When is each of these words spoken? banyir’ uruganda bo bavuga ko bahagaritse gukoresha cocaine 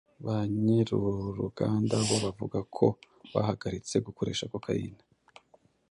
banyir’ 0.25 0.89
uruganda 1.29 1.95
bo 2.07 2.17
bavuga 2.25 2.59
ko 2.75 2.85
bahagaritse 3.33 3.95
gukoresha 4.05 4.49
cocaine 4.51 4.99